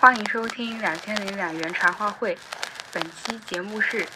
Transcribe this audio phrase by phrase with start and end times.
[0.00, 2.38] 欢迎收听两千零两元茶话会，
[2.92, 4.06] 本期节目是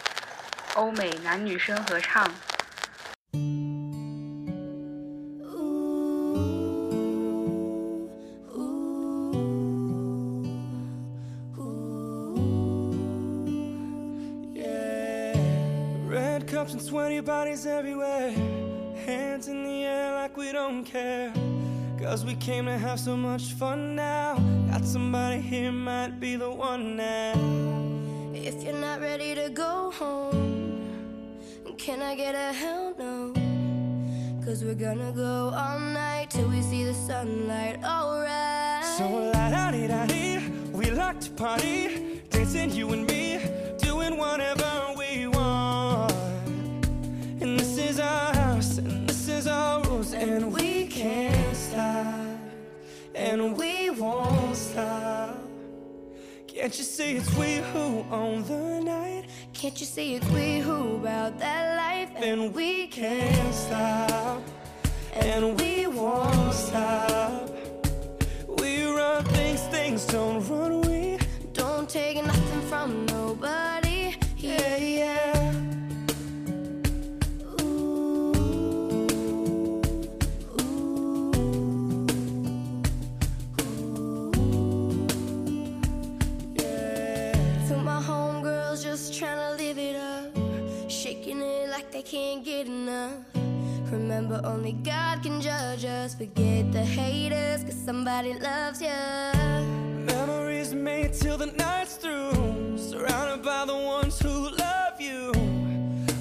[0.75, 2.25] 欧美男女生合唱。
[16.47, 18.31] cups and sweaty bodies everywhere.
[19.05, 21.33] Hands in the air like we don't care.
[21.99, 24.62] Cause we came to have so much fun now.
[24.83, 27.33] Somebody here, might be the one now.
[28.33, 30.85] If you're not ready to go home,
[31.77, 33.33] can I get a hell no?
[34.45, 38.83] Cause we're gonna go all night till we see the sunlight, alright.
[38.97, 40.39] So la da di da di,
[40.73, 43.12] we like to party, dancing you and me,
[56.63, 59.25] Can't you see it's we who own the night?
[59.51, 62.09] Can't you see it's we who about that life?
[62.15, 64.41] And we can't stop,
[65.11, 67.49] and we won't stop.
[68.59, 70.79] We run things, things don't run.
[70.83, 71.19] We
[71.51, 72.32] don't take nothing
[92.13, 93.25] can't get enough.
[93.91, 96.13] Remember, only God can judge us.
[96.13, 99.33] Forget the haters, cause somebody loves ya.
[100.13, 105.31] Memories made till the night's through, surrounded by the ones who love you.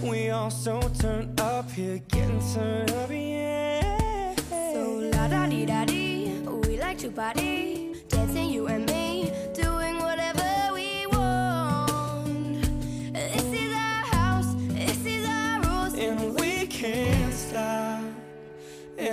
[0.03, 4.35] We all so turned up here, getting turned up, yeah.
[4.49, 6.33] So la da di da di,
[6.67, 8.92] we like to party, dancing you and me,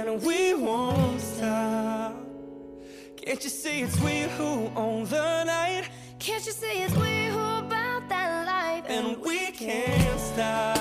[0.10, 2.16] and we won't stop.
[3.18, 5.90] Can't you see it's we who own the night?
[6.18, 8.86] Can't you see it's we who about that life?
[8.90, 10.79] And we can't stop,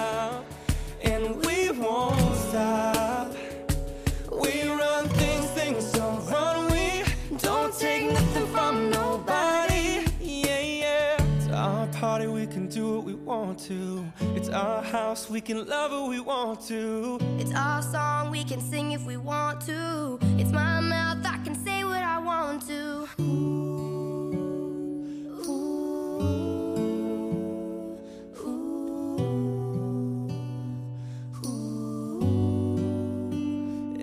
[13.59, 14.13] want to.
[14.37, 17.19] It's our house, we can love who we want to.
[17.39, 20.19] It's our song, we can sing if we want to.
[20.39, 23.09] It's my mouth, I can say what I want to.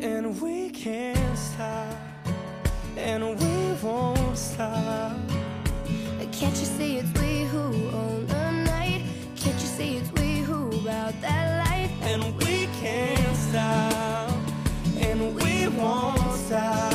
[0.02, 1.96] And we can't stop,
[2.98, 5.16] and we won't stop.
[6.32, 7.85] Can't you see it's we who
[11.06, 11.92] about that life?
[12.04, 14.32] And we can't stop,
[14.98, 16.95] and we won't stop.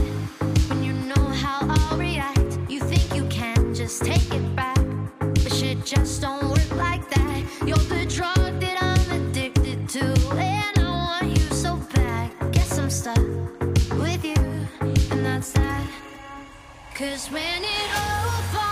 [17.01, 18.70] Cause when it all falls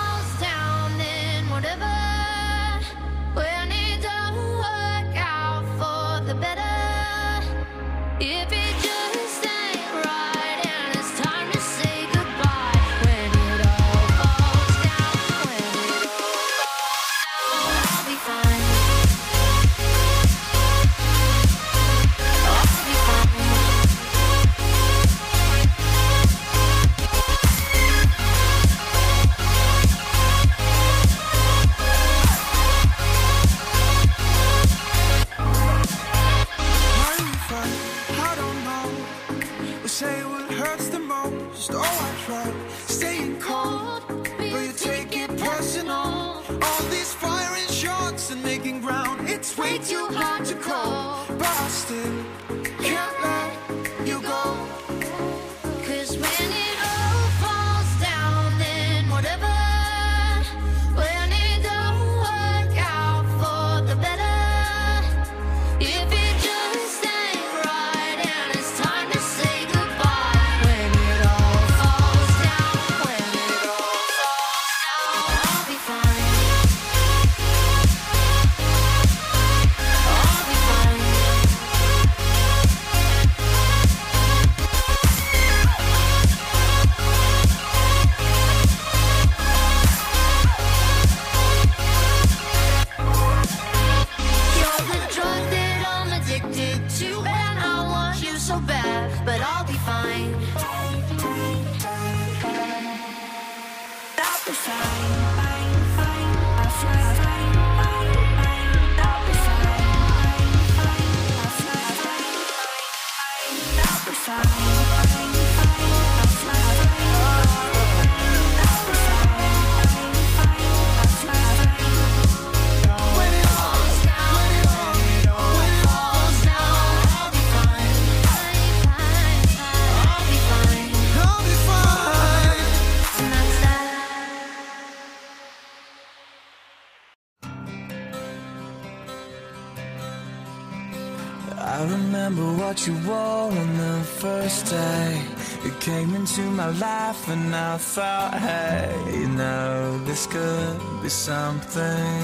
[145.89, 152.23] came into my life and I thought, hey, you know, this could be something.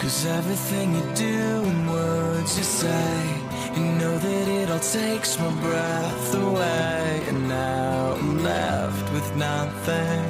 [0.00, 3.12] Cause everything you do and words you say,
[3.76, 7.22] you know that it all takes my breath away.
[7.28, 10.26] And now I'm left with nothing.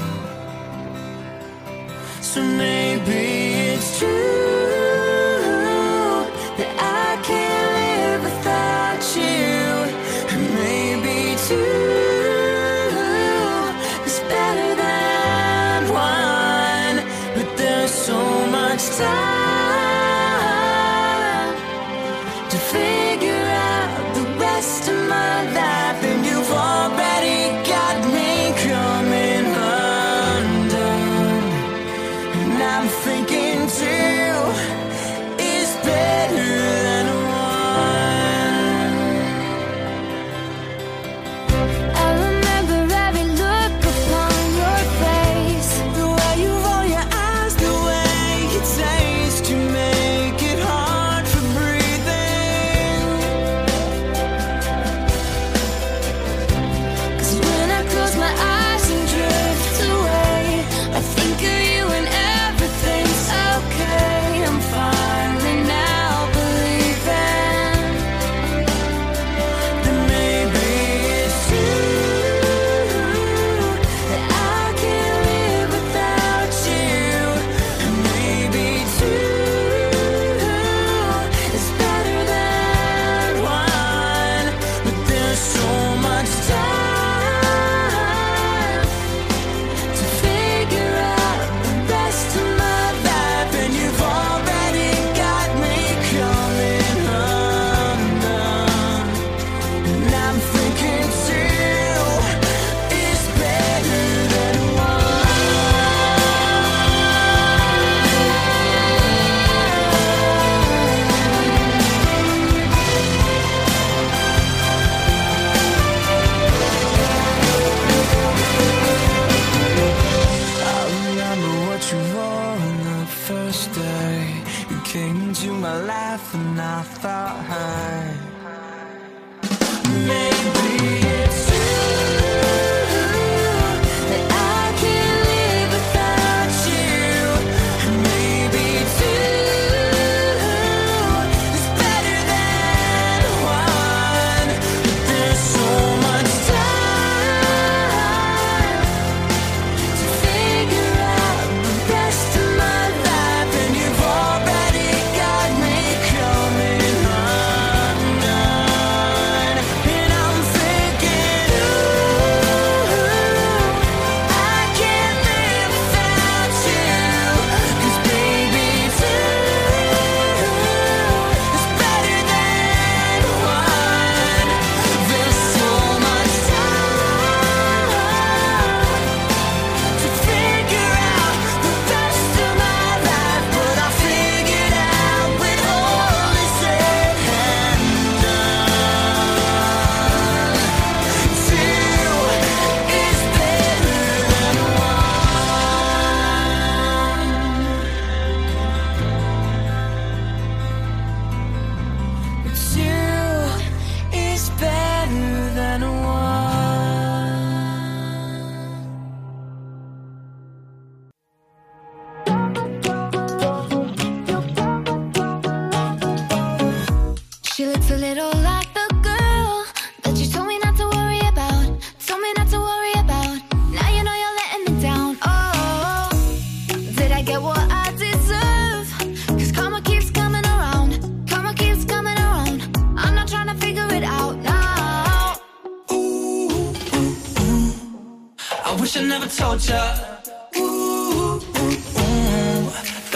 [2.30, 3.22] So maybe
[3.74, 4.59] it's true.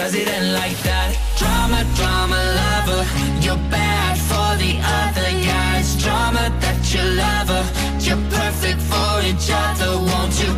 [0.05, 1.17] Cause it ain't like that?
[1.35, 3.01] Drama, drama lover.
[3.41, 7.65] You're bad for the other Yeah, it's drama that you love her.
[8.05, 10.53] You're perfect for each other Won't you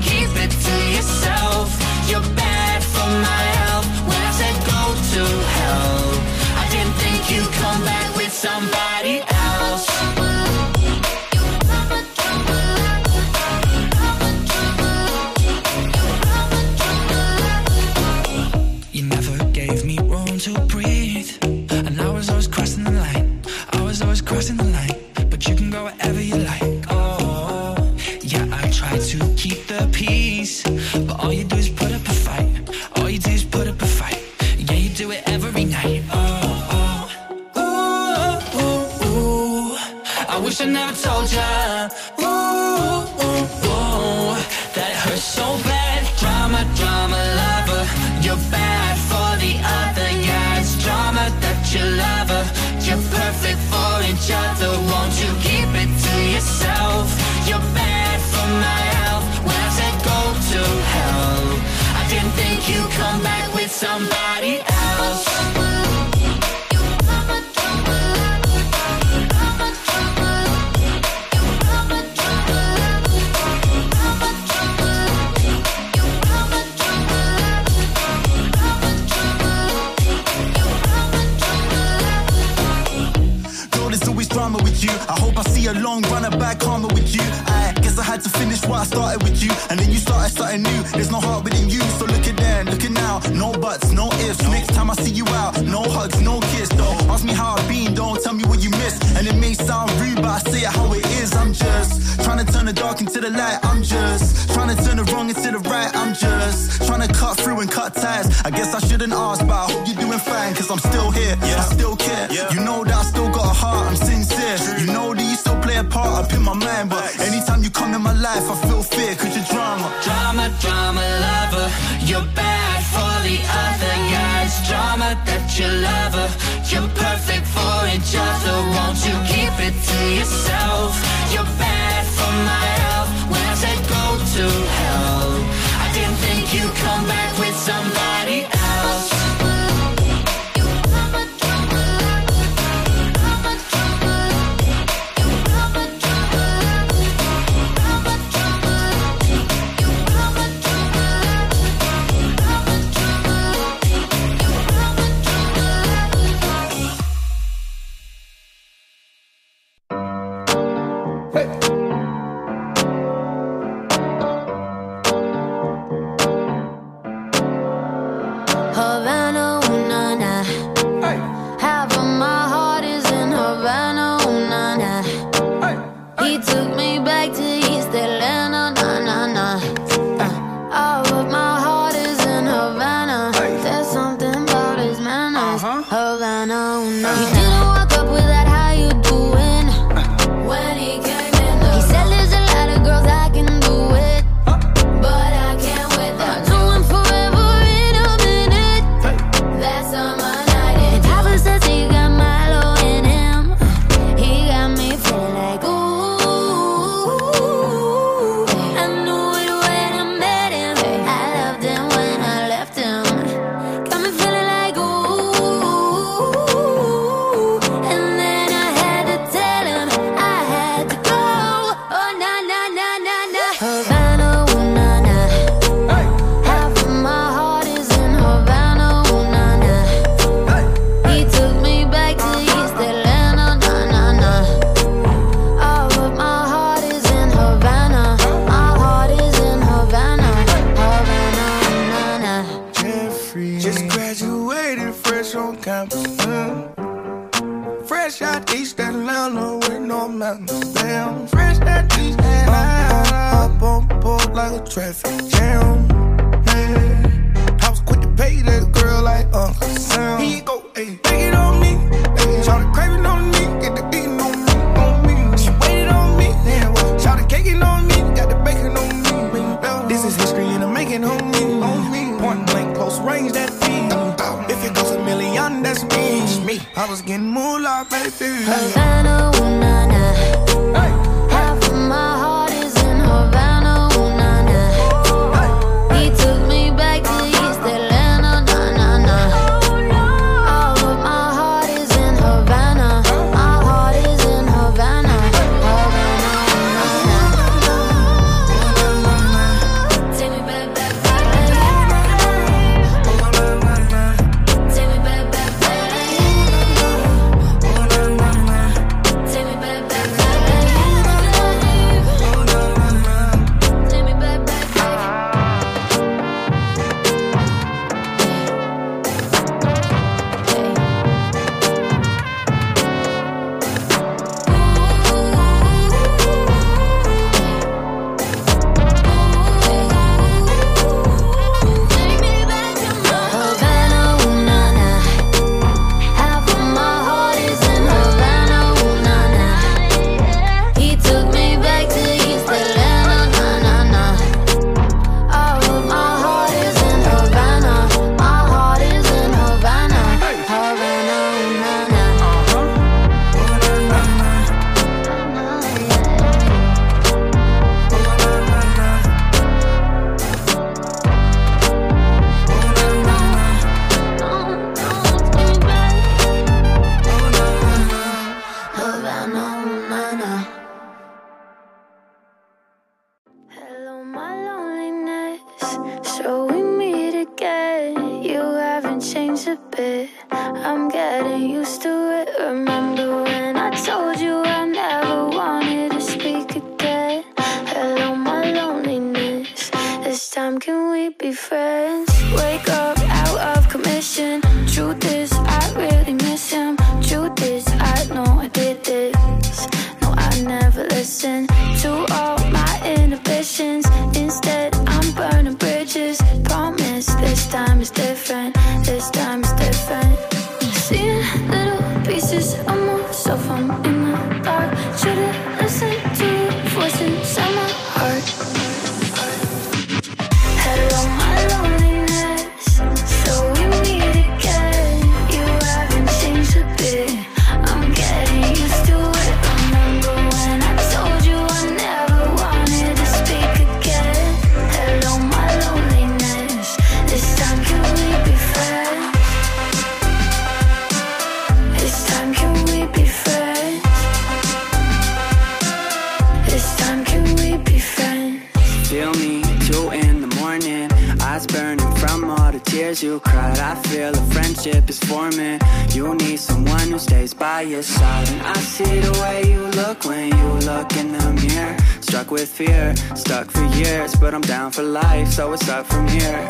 [452.87, 453.59] tears you cried.
[453.59, 455.59] I feel a friendship is forming.
[455.91, 458.29] You need someone who stays by your side.
[458.29, 461.75] And I see the way you look when you look in the mirror.
[462.01, 466.07] Struck with fear, stuck for years But I'm down for life, so it's up from
[466.07, 466.47] here.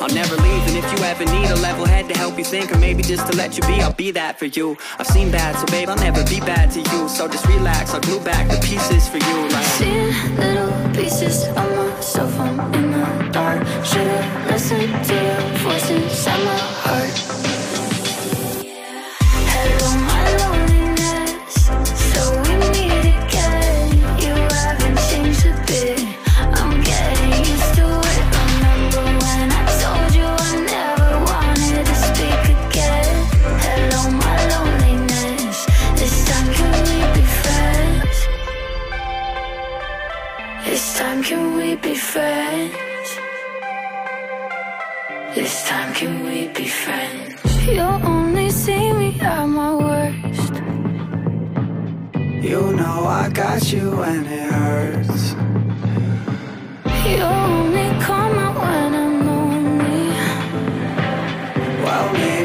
[0.00, 2.70] I'll never leave, and if you ever need a level head To help you think,
[2.72, 4.76] or maybe just to let you be I'll be that for you.
[4.98, 7.08] I've seen bad, so babe, I'll never be bad to you.
[7.08, 9.80] So just relax, I'll glue back the pieces for you like
[10.38, 13.66] little pieces of myself, I'm in the dark.
[13.84, 15.57] Should've listened to you
[42.18, 43.08] friends?
[45.36, 47.38] This time can we be friends?
[47.74, 50.54] You'll only see me at my worst
[52.50, 55.22] You know I got you when it hurts
[57.08, 60.02] You only come out when I'm lonely
[61.84, 62.37] Well, maybe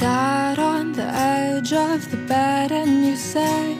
[0.00, 3.76] sat on the edge of the bed and you said,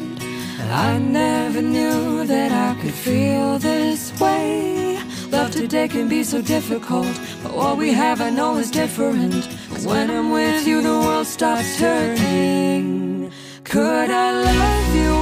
[0.71, 4.99] I never knew that I could feel this way.
[5.31, 9.49] Love today can be so difficult, but what we have I know is different.
[9.71, 13.33] Cause when I'm with you, the world stops turning.
[13.65, 15.20] Could I love you?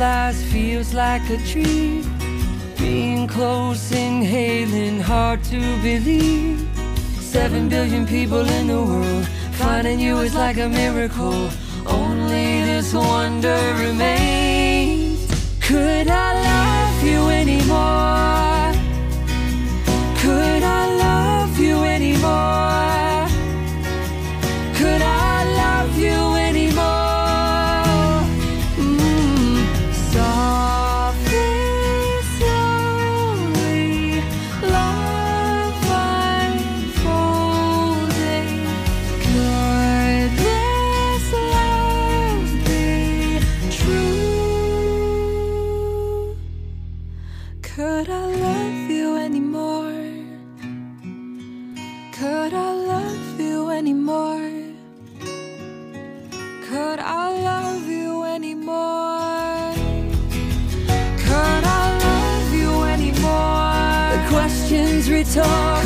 [0.00, 2.02] butterflies feels like a dream,
[2.78, 6.66] Being close, inhaling, hard to believe.
[7.20, 11.50] Seven billion people in the world, finding you is like a miracle.
[11.86, 15.28] Only this wonder remains.
[15.60, 18.72] Could I love you anymore?
[20.22, 23.28] Could I love you anymore?
[24.78, 25.19] Could I?
[65.20, 65.79] every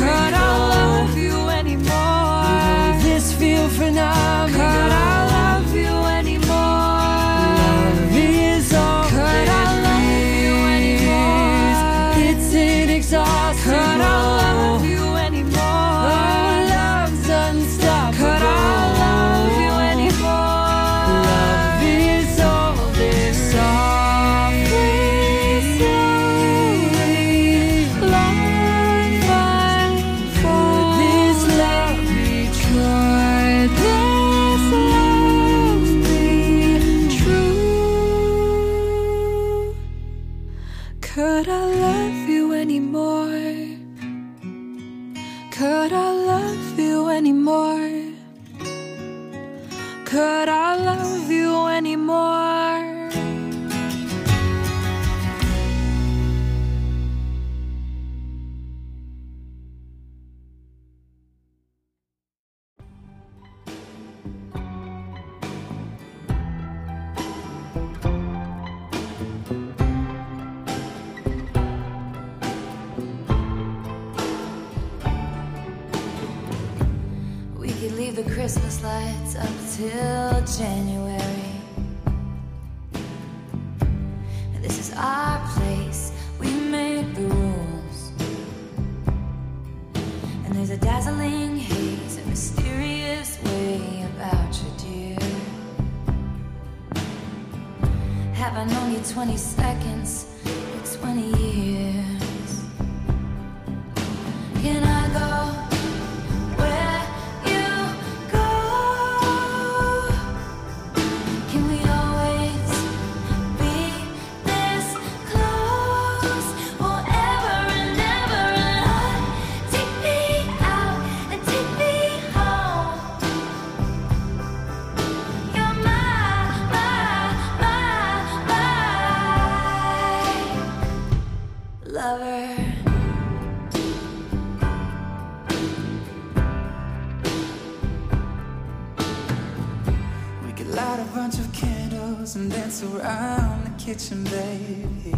[143.85, 145.13] kitchen, baby.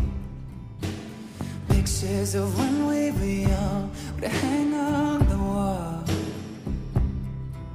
[1.70, 6.04] Pictures of when we were young would hang on the wall.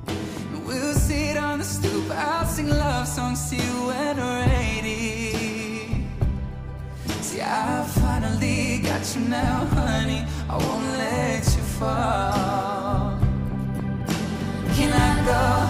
[0.07, 4.45] And we'll sit on the stoop, I'll sing love songs to you when we're
[4.83, 6.05] 80.
[7.23, 10.27] See, I finally got you now, honey.
[10.51, 13.19] I won't let you fall.
[14.77, 15.62] Can I go?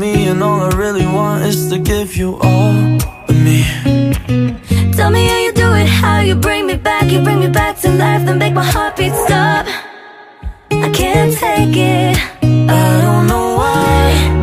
[0.00, 2.98] Me, and all I really want is to give you all
[3.28, 3.64] of me.
[4.96, 7.10] Tell me how you do it, how you bring me back.
[7.12, 9.66] You bring me back to life, then make my heartbeat stop.
[10.70, 12.16] I can't take it.
[12.42, 14.39] I don't know why,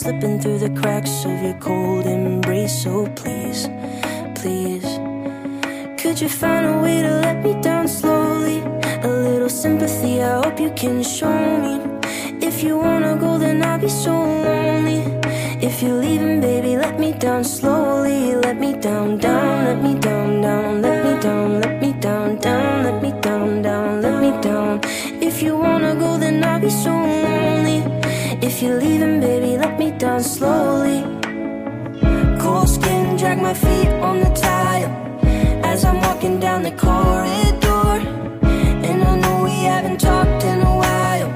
[0.00, 2.82] slipping through the cracks of your cold embrace.
[2.82, 3.66] So please,
[4.34, 4.84] please.
[6.00, 8.58] Could you find a way to let me down slowly?
[9.02, 11.74] A little sympathy, I hope you can show me.
[12.46, 15.00] If you wanna go, then I'll be so lonely.
[15.66, 18.36] If you're leaving, baby, let me down slowly.
[18.36, 22.84] Let me down, down, let me down, down, let me down, let me down, down,
[22.84, 24.80] let me down, down, let me down.
[25.36, 27.80] If you wanna go, then I'll be so lonely.
[28.40, 31.02] If you're leaving, baby, let me down slowly.
[32.40, 34.90] Cold skin, drag my feet on the tile
[35.62, 38.00] as I'm walking down the corridor.
[38.88, 41.30] And I know we haven't talked in a while,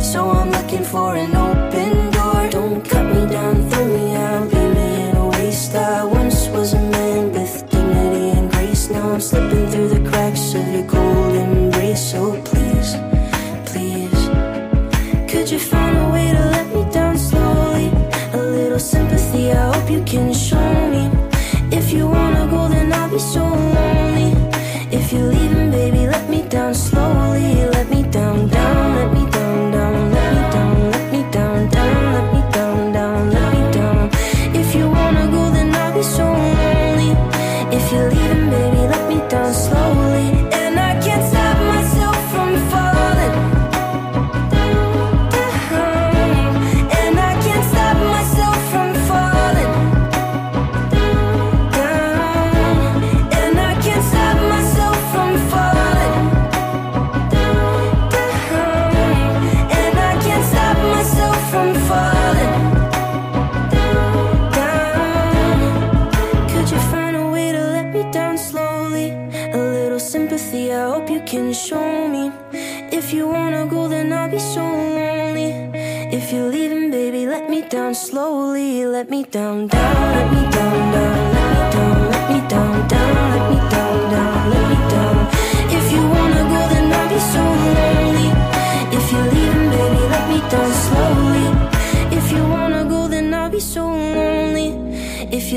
[0.00, 2.48] so I'm looking for an open door.
[2.50, 5.72] Don't cut me down, throw me out, leave me in a waste.
[5.76, 8.90] I once was a man with dignity and grace.
[8.90, 12.10] Now I'm slipping through the cracks of your cold embrace.
[12.10, 12.55] So please,
[18.78, 21.10] sympathy, I hope you can show me.
[21.74, 24.32] If you wanna go, then I'll be so lonely.
[24.90, 25.65] If you If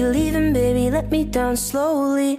[0.09, 2.38] leaving, baby, let me down slowly.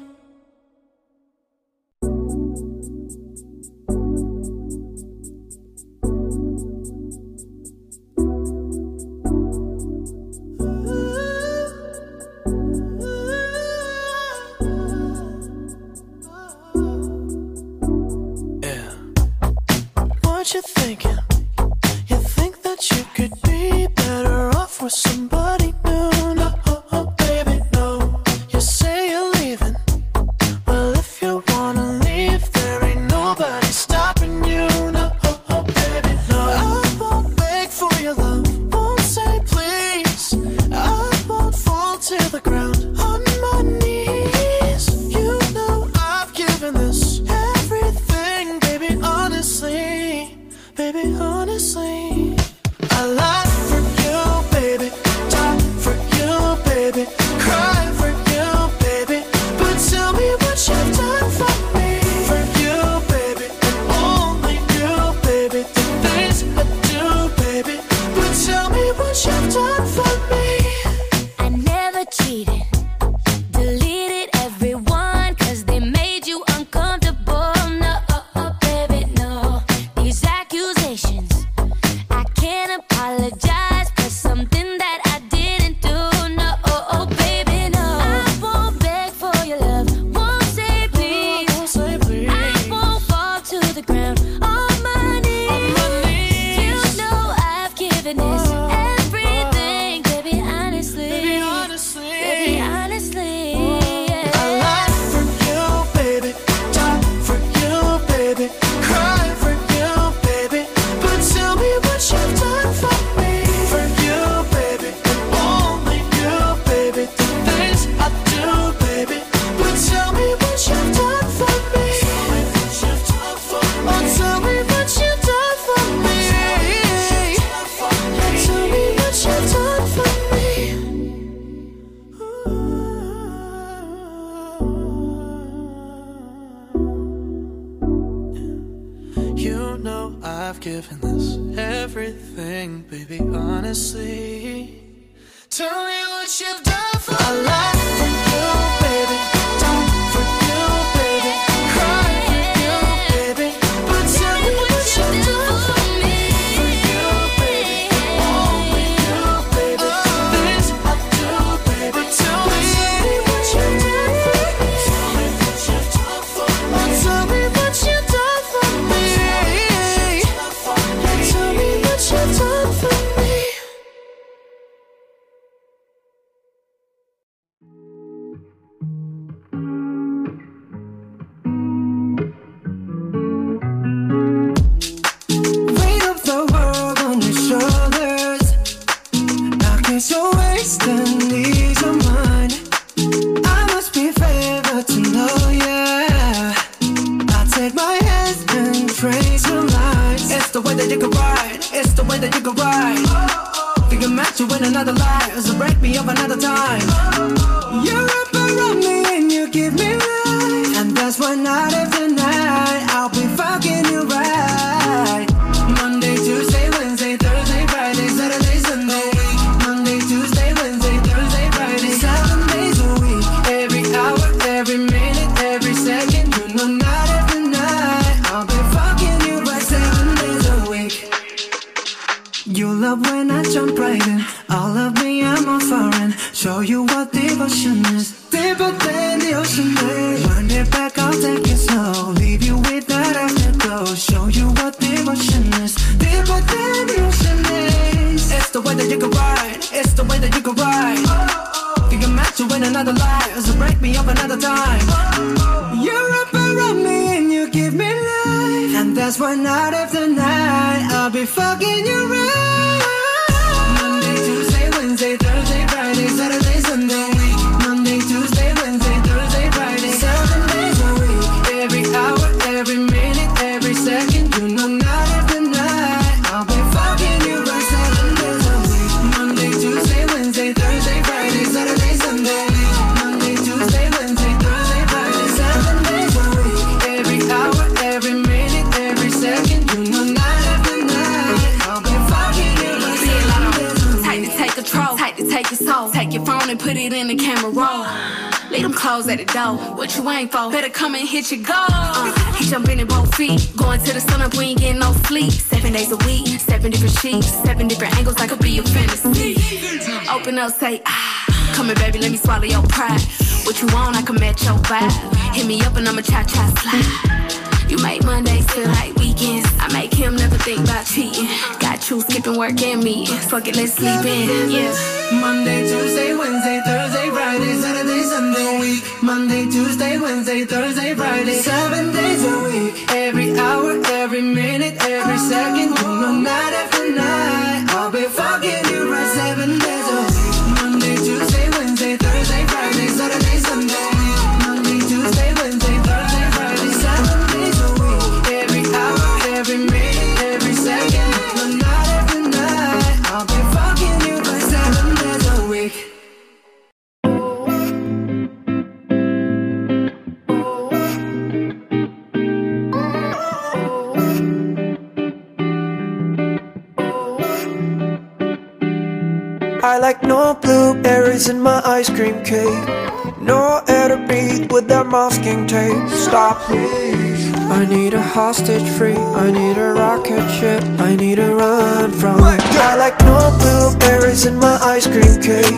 [376.11, 377.33] Stop, please.
[377.57, 378.97] I need a hostage free.
[378.97, 380.61] I need a rocket ship.
[380.81, 382.21] I need to run from.
[382.21, 385.55] I like no blueberries in my ice cream cake.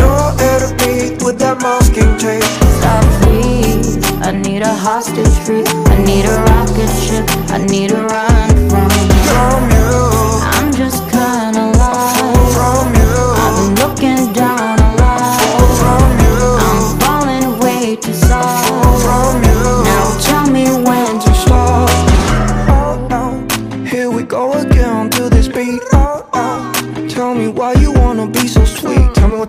[0.00, 2.42] No air to breathe with that masking tape.
[2.80, 4.00] Stop, please.
[4.22, 5.64] I need a hostage free.
[5.92, 7.26] I need a rocket ship.
[7.52, 8.88] I need to run from.
[9.28, 9.92] From you.
[10.56, 11.43] I'm just kinda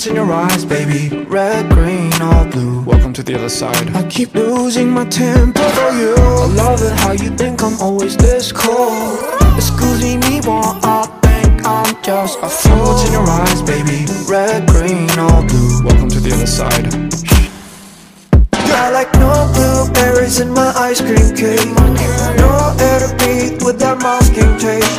[0.05, 1.25] what's in your eyes, baby.
[1.25, 2.83] Red, green, or blue.
[2.83, 3.95] Welcome to the other side.
[3.95, 6.13] I keep losing my temper for you.
[6.15, 9.19] I love it how you think I'm always this cold.
[9.55, 12.77] Excuse me, but I think I'm just a fool.
[12.77, 14.05] What's in your eyes, baby.
[14.27, 15.83] Red, green, or blue.
[15.83, 16.85] Welcome to the other side.
[18.53, 21.65] I like no blueberries in my ice cream cake.
[22.37, 24.94] No air to breathe with that masking tape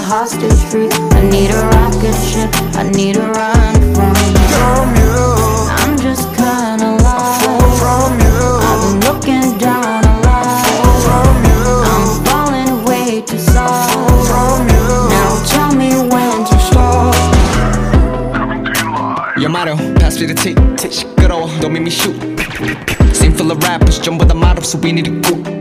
[0.00, 0.88] hostage free.
[1.12, 4.14] I need a rocket ship, I need a run from
[4.96, 5.14] you.
[5.80, 7.44] I'm just kinda lost.
[7.80, 8.40] From you.
[8.68, 10.66] I've been looking down a lot.
[11.04, 11.62] From you.
[11.92, 13.92] I'm falling way too soft
[14.28, 14.86] from you.
[15.14, 17.14] Now tell me when to stop.
[18.34, 22.16] Coming to Yamato, pass me the tea, tea, girl, don't make me shoot.
[23.14, 25.59] Same full of rappers, jump with the model, so we need to go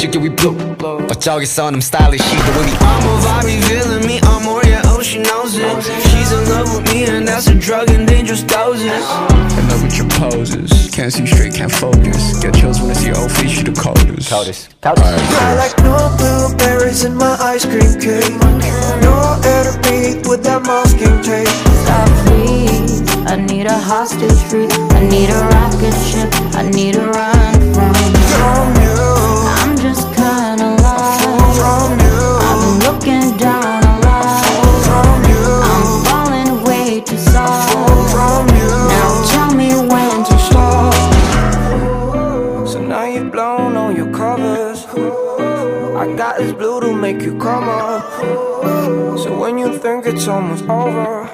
[0.00, 2.72] chick, but y'all get on them stylish, she the willy.
[2.80, 5.82] I'm a vibe revealing me, I'm more, yeah, oh, she knows it.
[6.08, 8.86] She's in love with me, and that's a drug and dangerous doses.
[8.88, 12.40] In love with your poses, can't see straight, can't focus.
[12.40, 14.30] Get chills when I see old face, she the coldest.
[14.30, 14.80] Coldest.
[14.80, 15.06] coldest.
[15.06, 18.32] Right, I like no blueberries in my ice cream cake.
[19.04, 21.48] No air to beat with that masking tape.
[21.84, 22.72] Stop me,
[23.28, 24.68] I need a hostage free.
[24.96, 28.79] I need a rocket ship, I need a run from.
[47.12, 48.04] Make you come up.
[49.18, 51.24] So when you think it's almost over,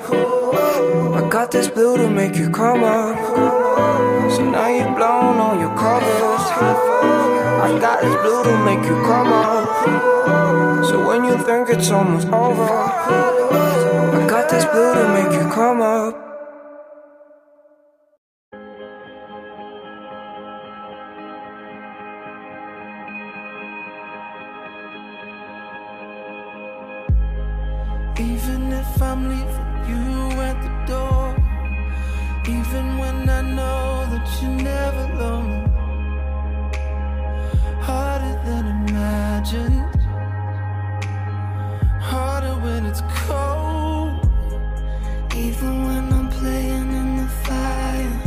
[1.19, 3.19] I got this blue to make you come up.
[4.33, 6.45] So now you're blown on your covers.
[7.67, 10.87] I got this blue to make you come up.
[10.87, 12.73] So when you think it's almost over,
[14.17, 16.36] I got this blue to make you come up.
[28.95, 31.37] if I'm leaving you at the door.
[32.57, 35.71] Even when I know that you're never lonely,
[37.89, 40.01] harder than imagined,
[42.11, 44.21] harder when it's cold.
[45.35, 48.19] Even when I'm playing in the fire,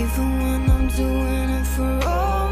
[0.00, 2.43] even when I'm doing it for all.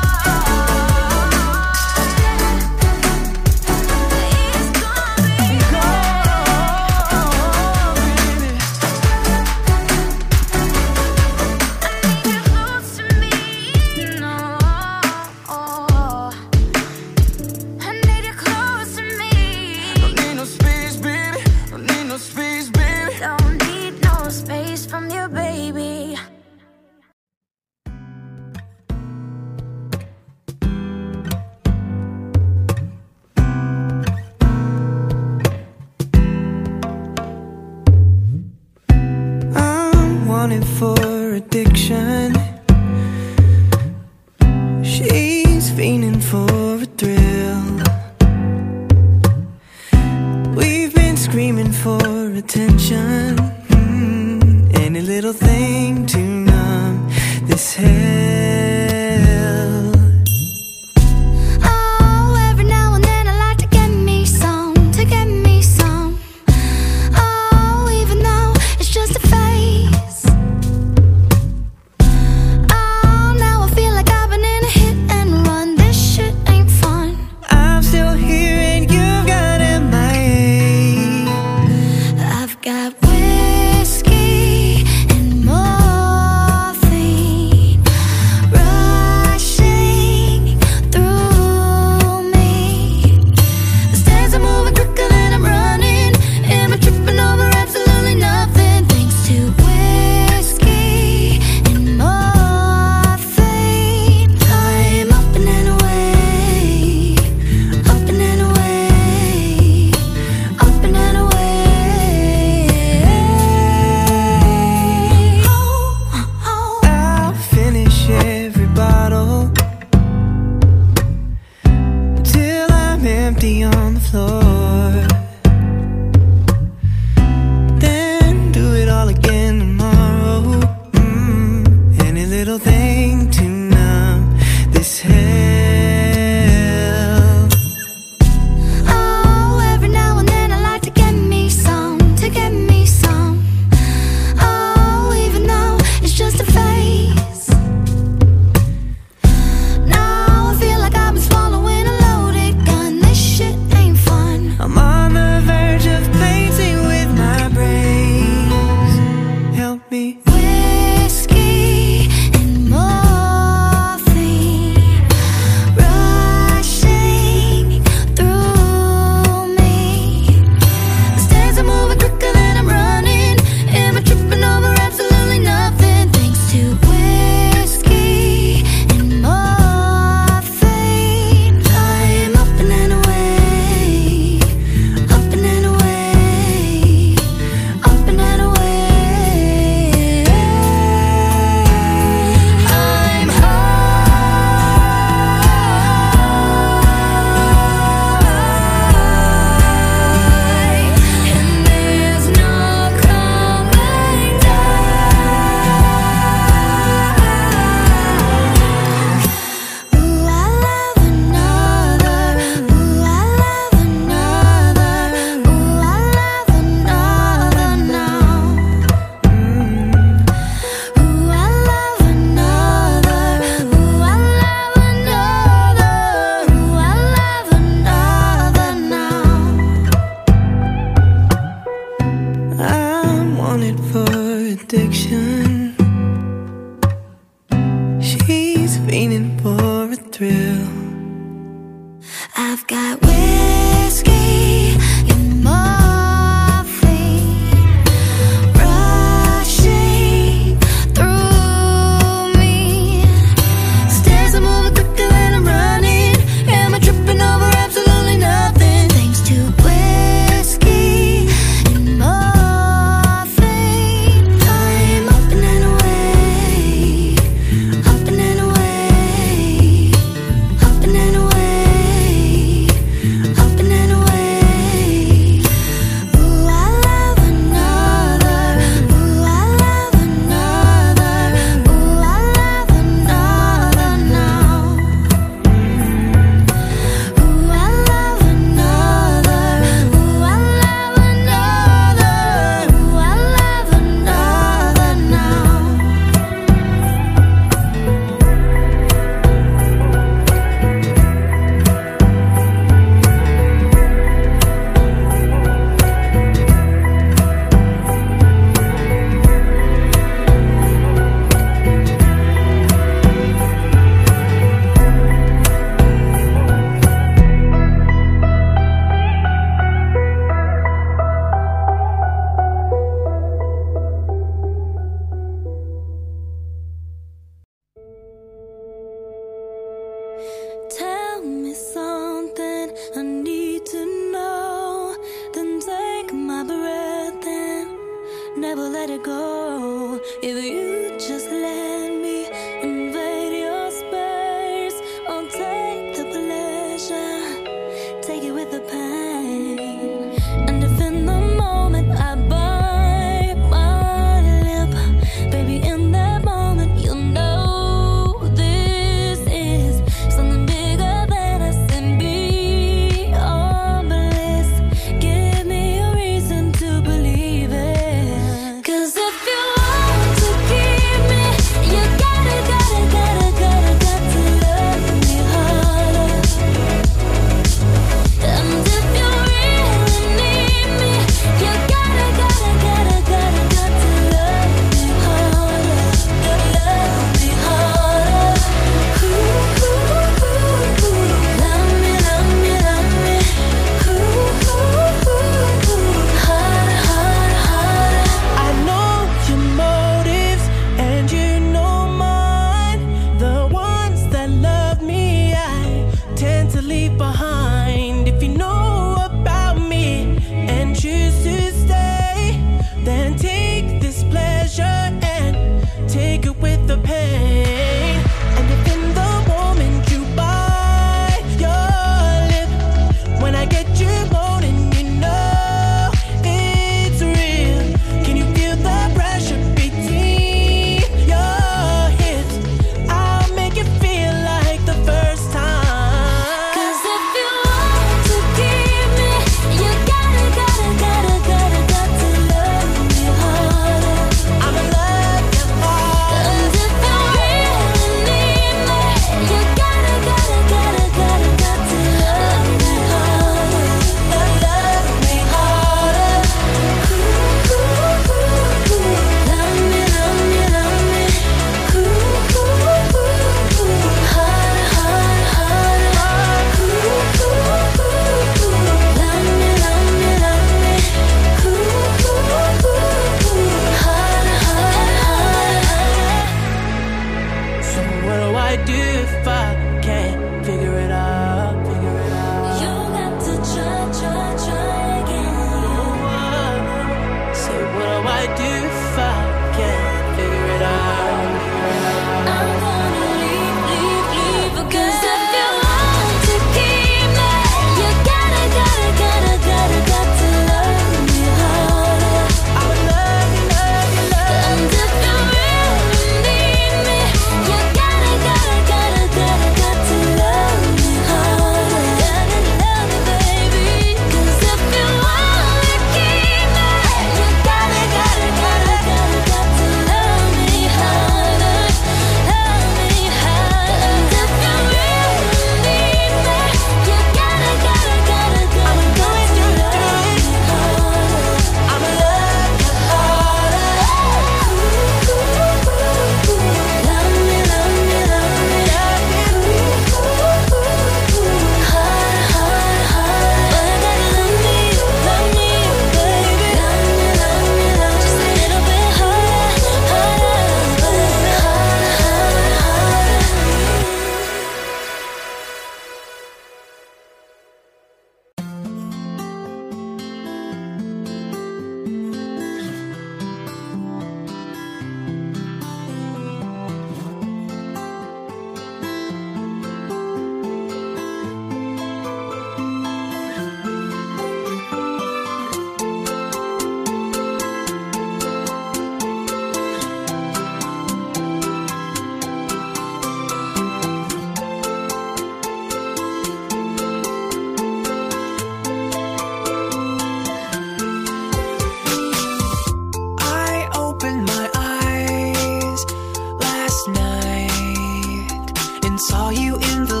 [599.31, 600.00] you in the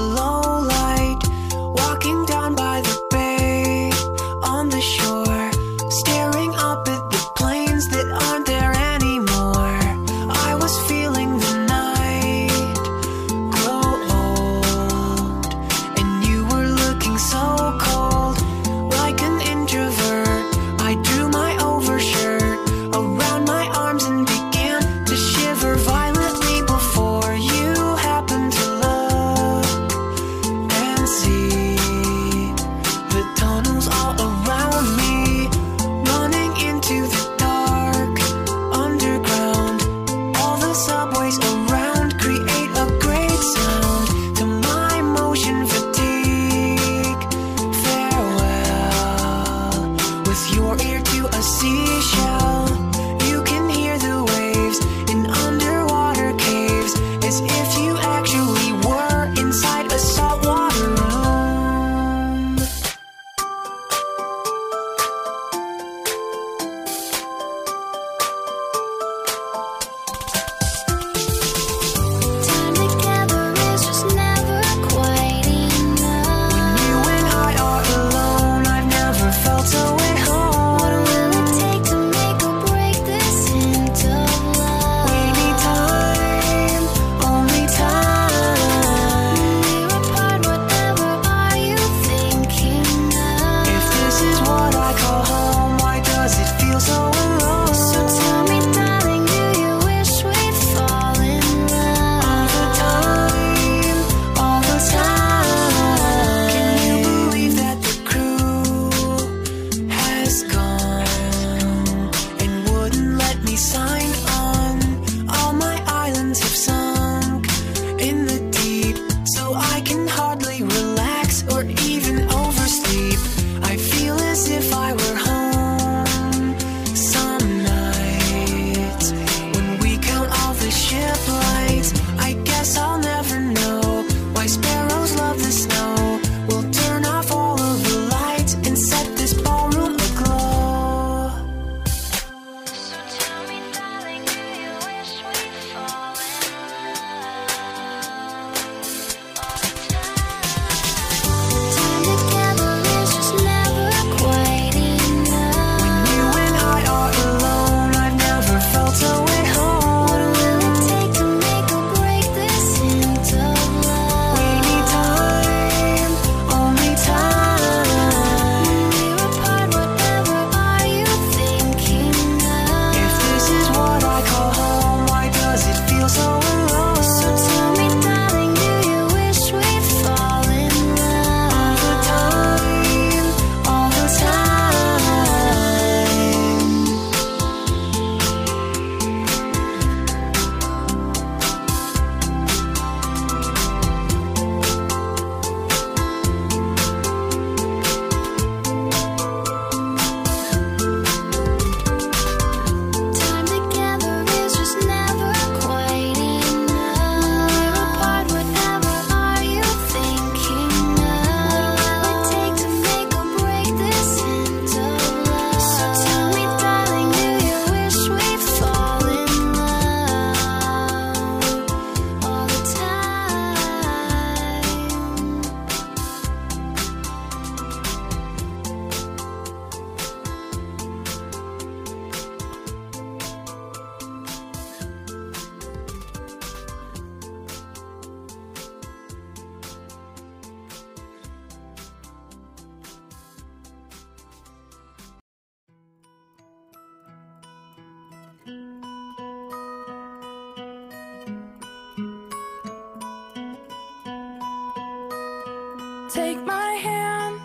[256.13, 257.39] Take my hand,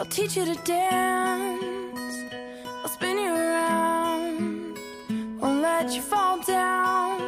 [0.00, 2.34] I'll teach you to dance.
[2.82, 4.76] I'll spin you around,
[5.40, 7.20] won't let you fall down.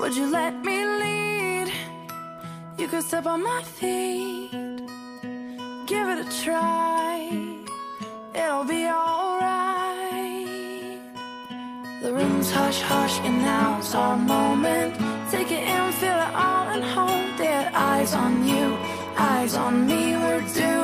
[0.00, 1.72] Would you let me lead?
[2.76, 4.50] You could step on my feet,
[5.86, 7.30] give it a try,
[8.34, 9.78] it'll be alright.
[12.02, 14.96] The room's hush hush, and now's our moment.
[15.30, 18.76] Take it in, feel it all, and hold it, eyes on you
[19.44, 20.83] eyes on me were doing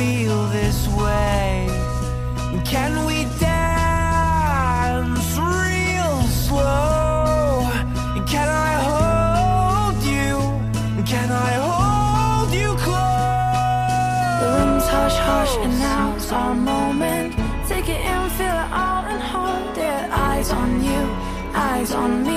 [0.00, 1.66] feel this way?
[2.72, 3.18] Can we
[3.48, 6.16] dance real
[6.46, 7.68] slow?
[8.32, 10.32] Can I hold you?
[11.12, 14.40] Can I hold you close?
[14.40, 17.28] The room's hush hush and now's our moment.
[17.70, 20.02] Take it in, feel it out and hold it.
[20.28, 21.02] Eyes on you,
[21.68, 22.29] eyes on me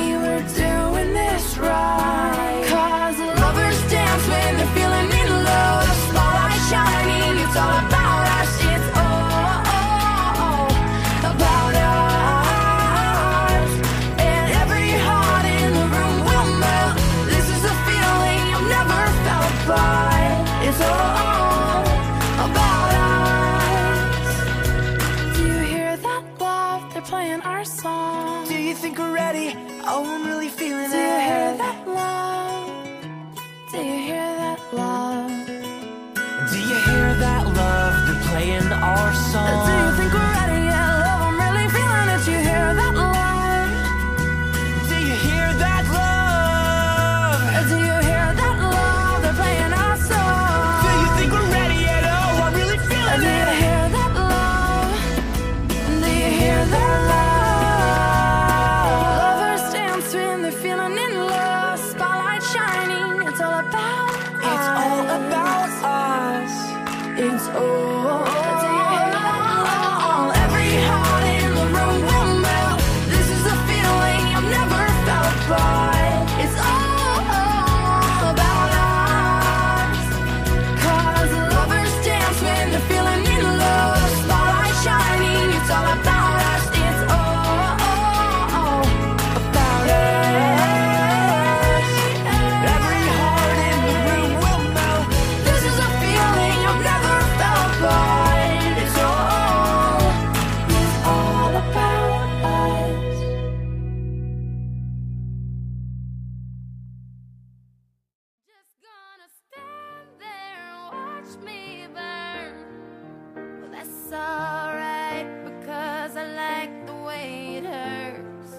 [114.14, 118.52] alright because I like the way it hurts.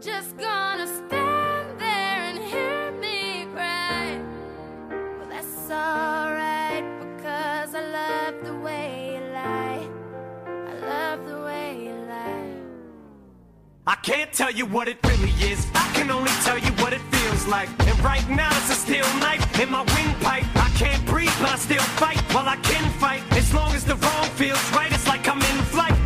[0.00, 4.20] Just gonna stand there and hear me cry.
[5.18, 9.88] Well, that's alright because I love the way you lie.
[10.46, 12.54] I love the way you lie.
[13.86, 15.66] I can't tell you what it really is.
[15.74, 17.68] I can only tell you what it feels like.
[17.88, 20.44] And right now it's a steel knife in my windpipe.
[20.56, 22.16] I can't breathe, but I still fight,
[22.48, 23.22] I can fight.
[23.32, 25.99] As long as the wrong feels right, it's like I'm in flight.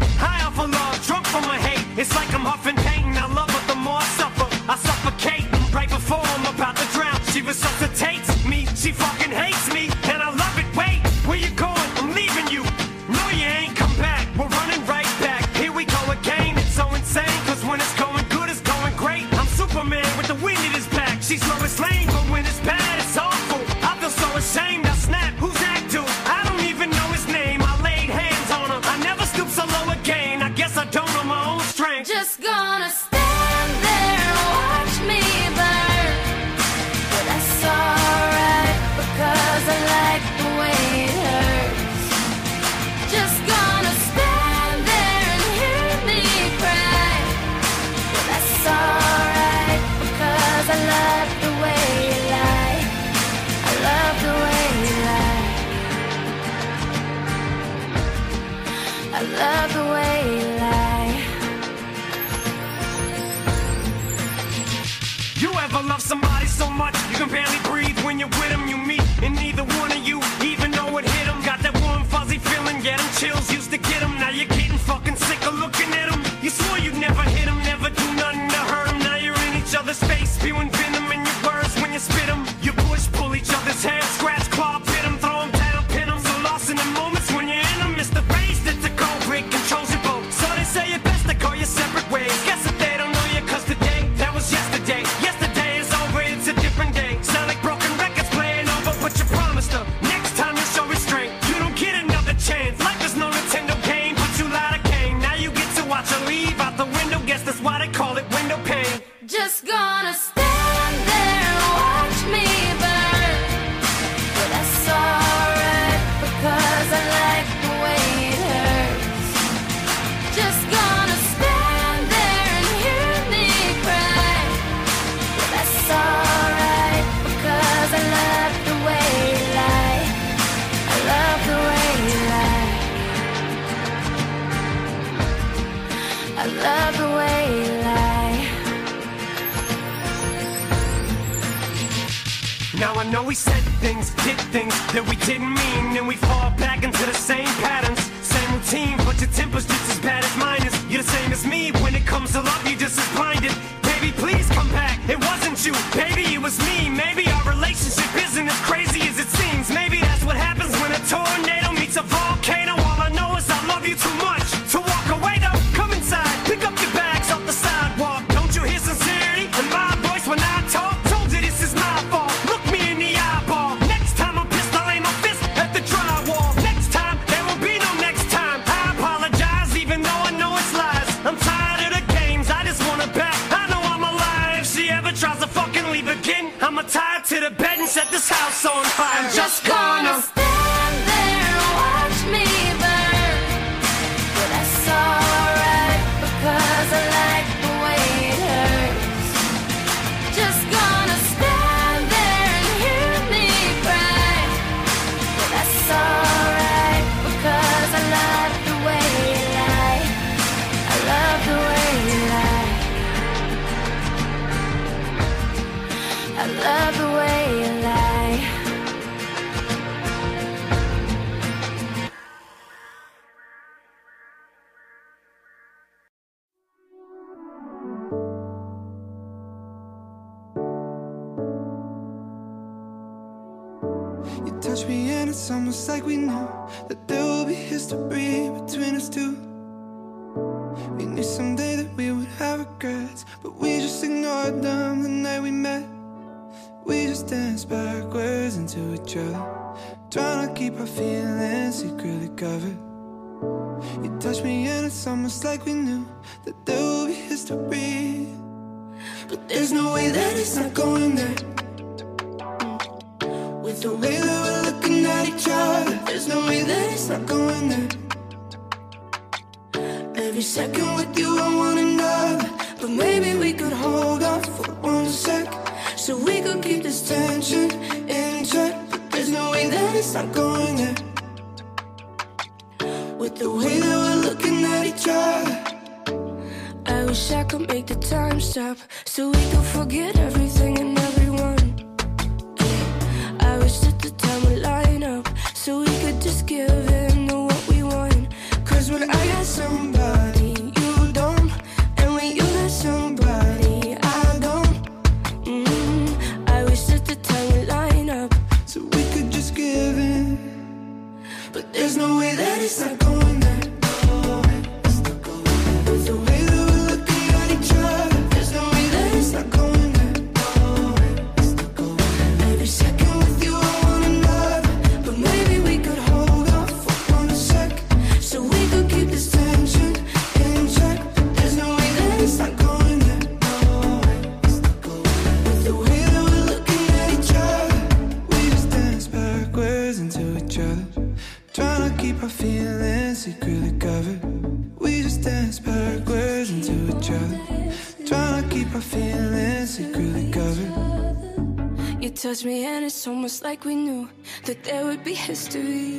[353.07, 354.09] Almost like we knew
[354.45, 355.94] that there would be history.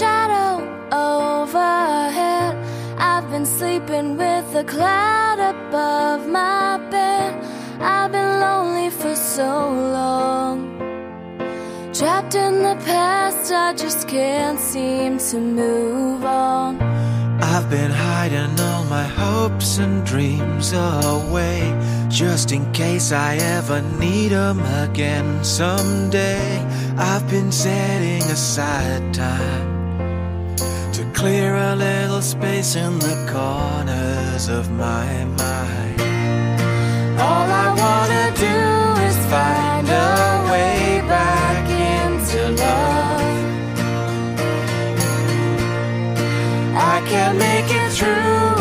[0.00, 0.54] Shadow
[0.92, 2.56] overhead.
[2.96, 7.30] I've been sleeping with a cloud above my bed.
[7.80, 9.50] I've been lonely for so
[9.98, 10.56] long.
[11.92, 16.80] Trapped in the past, I just can't seem to move on.
[17.52, 21.60] I've been hiding all my hopes and dreams away
[22.10, 26.46] Just in case I ever need 'em again someday
[26.98, 29.69] I've been setting aside time
[31.20, 36.00] clear a little space in the corners of my mind.
[37.20, 38.58] All I wanna do
[39.08, 41.64] is find a way back
[41.98, 43.38] into love.
[46.94, 48.59] I can't make it through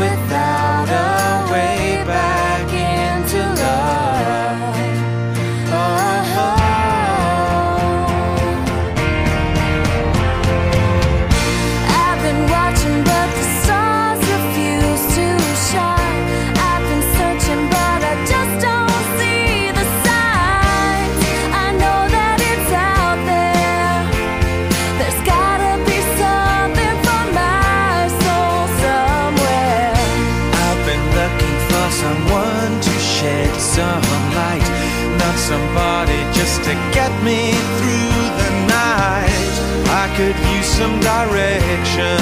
[40.20, 42.20] could use some direction,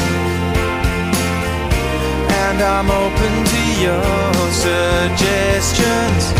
[2.43, 4.03] and I'm open to your
[4.53, 6.36] suggestions.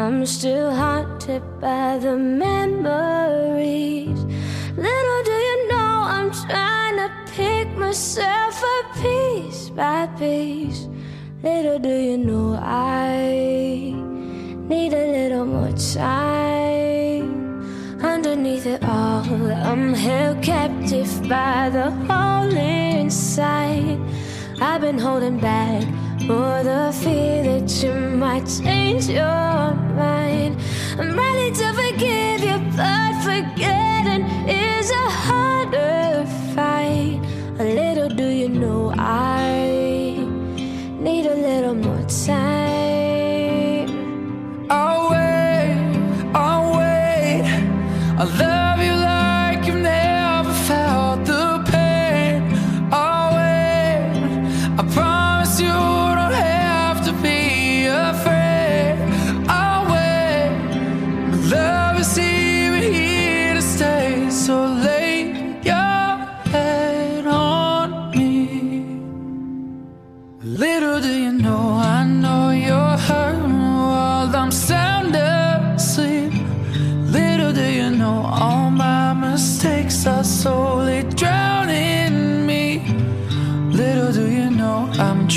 [0.00, 2.88] I'm still haunted by the memories.
[4.74, 10.88] Little do you know I'm trying to pick myself up piece by piece.
[11.42, 13.92] Little do you know I
[14.70, 17.60] need a little more time.
[18.02, 19.22] Underneath it all,
[19.52, 24.00] I'm held captive by the hole inside.
[24.62, 25.84] I've been holding back
[26.30, 30.56] or the fear that you might change your mind.
[30.98, 36.24] I'm ready to forgive you, but forgetting is a harder
[36.54, 37.20] fight.
[37.58, 40.24] A little do you know I
[41.00, 42.59] need a little more time.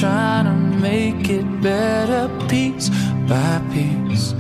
[0.03, 0.55] Trying to
[0.89, 2.89] make it better piece
[3.29, 4.33] by piece.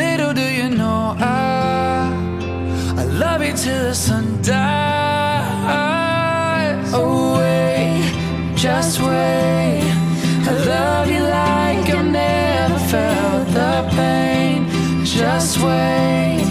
[0.00, 2.08] Little do you know I,
[2.96, 4.64] I love you till the sun dies.
[6.94, 8.14] Oh wait,
[8.56, 9.84] just wait.
[10.50, 14.66] I love you like I've never felt the pain.
[15.04, 16.46] Just wait.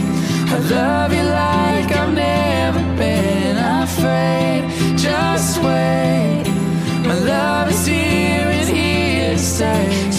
[0.55, 4.61] I love you like I've never been afraid.
[4.95, 6.45] Just wait.
[7.07, 8.32] My love is here
[9.61, 10.12] and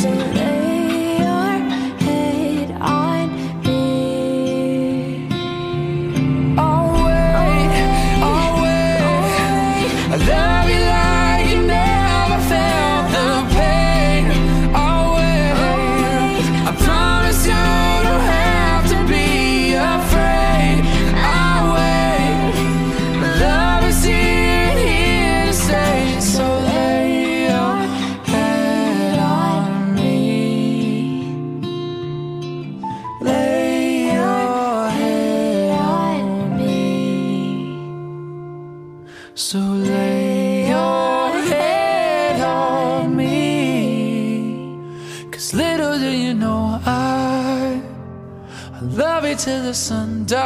[49.64, 50.44] the sun dies.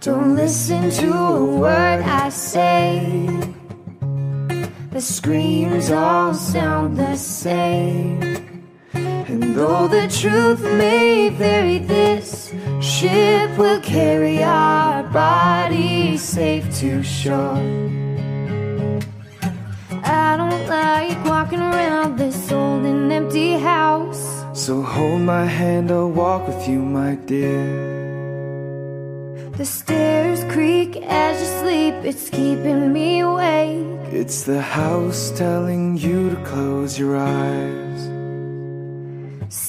[0.00, 3.28] Don't listen to a word I say.
[4.92, 8.37] The screams all sound the same.
[9.58, 17.58] Though the truth may vary, this ship will carry our bodies safe to shore.
[20.04, 24.22] I don't like walking around this old and empty house.
[24.52, 27.66] So hold my hand, I'll walk with you, my dear.
[29.56, 34.12] The stairs creak as you sleep, it's keeping me awake.
[34.12, 38.07] It's the house telling you to close your eyes.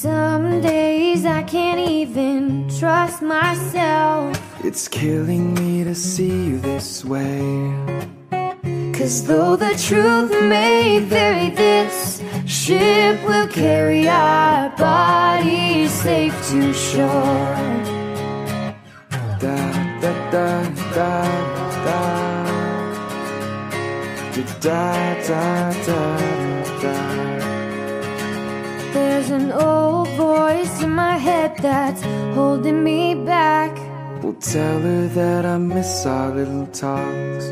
[0.01, 4.33] Some days I can't even trust myself.
[4.63, 7.73] It's killing me to see you this way.
[8.93, 17.57] Cause though the truth may vary, this ship will carry our bodies safe to shore.
[19.41, 19.57] Da
[19.99, 20.63] da da
[20.95, 21.11] da
[21.83, 21.99] da.
[24.33, 27.18] Da da da da da.
[28.93, 32.01] There's an old voice in my head that's
[32.35, 33.71] holding me back.
[34.23, 37.45] We'll tell her that I miss our little talks.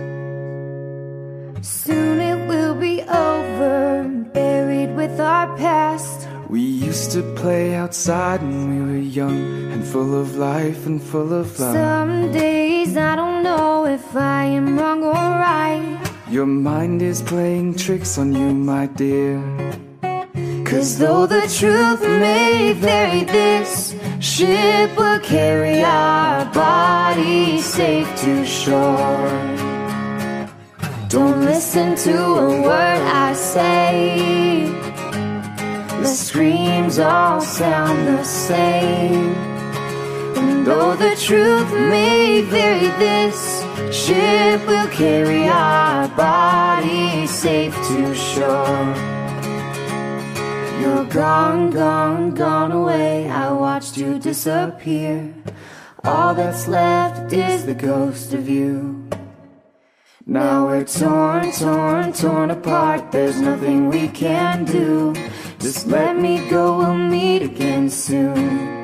[1.61, 6.27] Soon it will be over, buried with our past.
[6.49, 11.33] We used to play outside when we were young and full of life and full
[11.33, 11.73] of love.
[11.73, 15.99] Some days I don't know if I am wrong or right.
[16.29, 19.41] Your mind is playing tricks on you, my dear.
[20.67, 29.29] Cause though the truth may vary, this ship will carry our bodies safe to shore.
[31.07, 34.67] Don't listen to a word I say.
[36.01, 39.35] The screams all sound the same.
[40.35, 43.63] And though the truth may vary, this
[43.95, 49.16] ship will carry our bodies safe to shore.
[50.79, 53.29] You're gone, gone, gone away.
[53.29, 55.33] I watched you disappear.
[56.03, 59.07] All that's left is the ghost of you.
[60.25, 63.11] Now we're torn, torn, torn apart.
[63.11, 65.13] There's nothing we can do.
[65.59, 68.77] Just let me go, we'll meet again soon.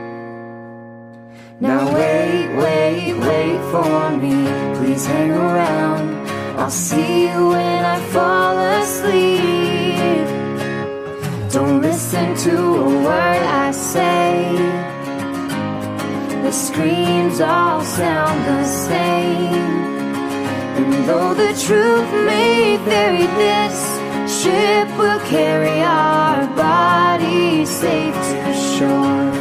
[1.59, 4.35] Now wait, wait, wait for me.
[4.77, 6.27] Please hang around.
[6.57, 10.32] I'll see you when I fall asleep.
[11.53, 14.55] Don't listen to a word I say.
[16.41, 19.53] The screams all sound the same.
[20.79, 23.77] And though the truth may vary, this
[24.41, 29.31] ship will carry our bodies safe to shore.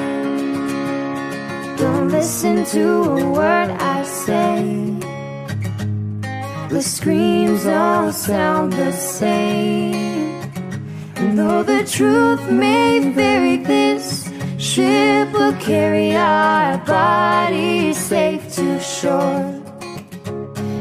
[1.79, 4.99] Don't listen to a word I say.
[6.69, 10.12] The screams all sound the same.
[11.23, 14.29] And though the truth may vary, this
[14.59, 19.63] ship will carry our bodies safe to shore.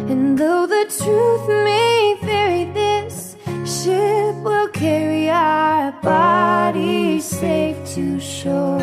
[0.10, 8.82] And though the truth may vary, this ship will carry our bodies safe to shore.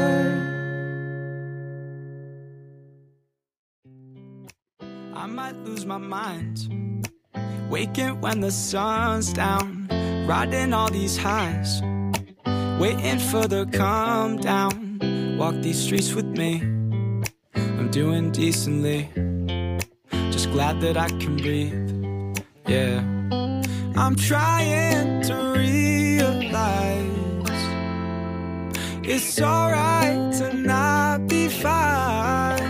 [5.13, 7.11] I might lose my mind,
[7.69, 9.89] waking when the sun's down.
[10.29, 11.81] Riding all these highs,
[12.79, 14.99] waiting for the calm down.
[15.39, 16.61] Walk these streets with me,
[17.55, 19.09] I'm doing decently.
[20.31, 23.01] Just glad that I can breathe, yeah.
[23.97, 27.07] I'm trying to realize
[29.03, 32.61] it's alright to not be fine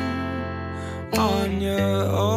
[1.18, 2.27] on your own.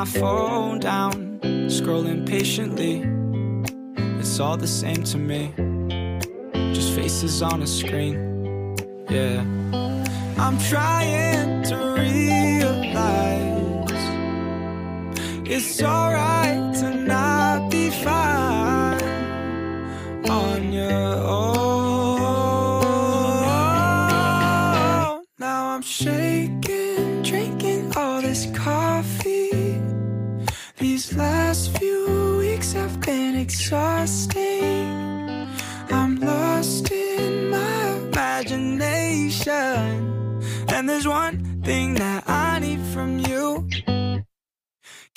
[0.00, 3.04] my phone down, scrolling patiently.
[4.18, 5.52] It's all the same to me,
[6.72, 8.74] just faces on a screen.
[9.10, 9.44] Yeah,
[10.38, 12.78] I'm trying to realize
[15.46, 16.39] it's alright.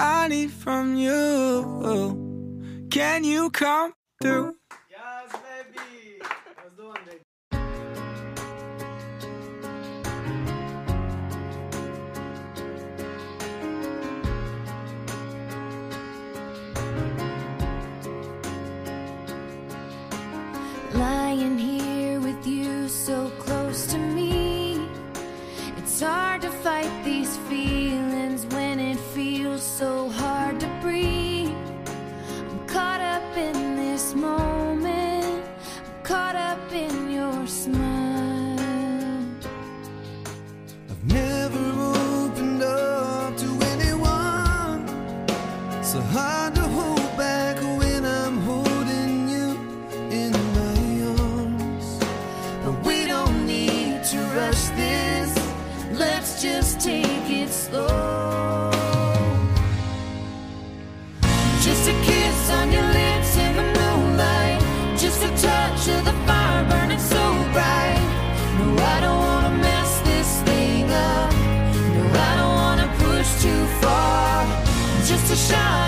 [0.00, 2.86] I need from you.
[2.88, 4.54] Can you come through?
[4.88, 6.20] Yes, baby.
[6.22, 7.22] Let's do one, baby.
[20.94, 23.30] Lying here with you so
[75.48, 75.87] shine.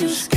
[0.00, 0.31] You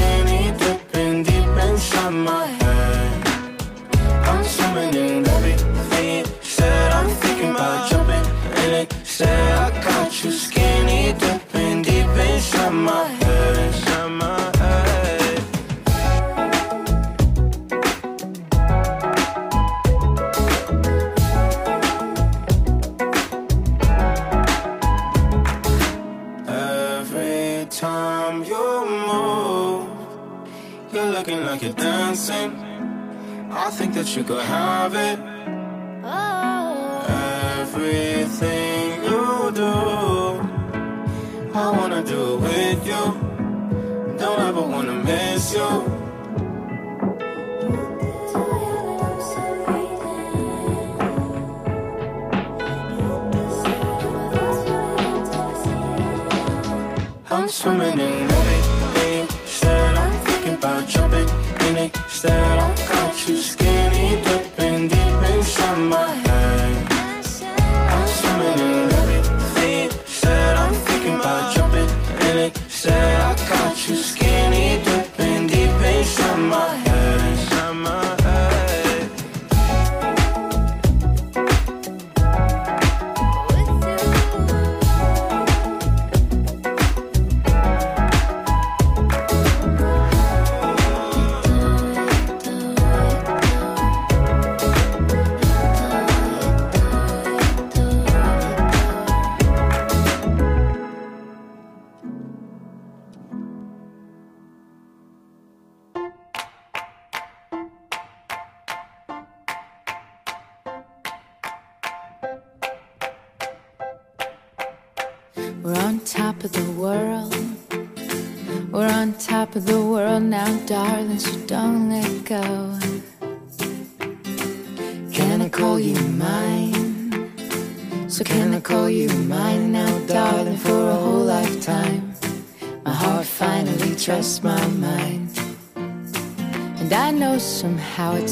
[137.95, 138.24] somehow it's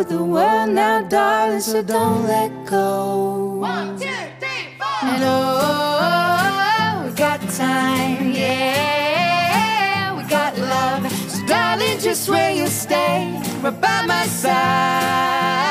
[0.00, 3.56] of the world now, darling, so don't let go.
[3.58, 4.06] One, two,
[4.40, 5.08] three, four.
[5.10, 11.12] And oh, we got time, yeah, we got love.
[11.12, 15.69] So, darling, just where you stay, right by my side.